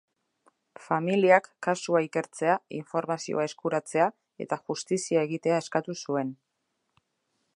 Familiak 0.83 1.49
kasua 1.67 2.01
ikertzea, 2.05 2.55
informazioa 2.79 3.45
eskuratzea 3.51 4.09
eta 4.47 4.61
justizia 4.71 5.25
egitea 5.29 5.63
eskatu 5.65 5.99
zuen. 6.07 6.35